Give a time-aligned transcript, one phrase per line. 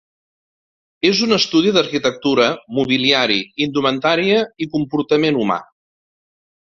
[1.09, 2.47] És un estudi d'arquitectura,
[2.79, 5.59] mobiliari, indumentària i comportament humà.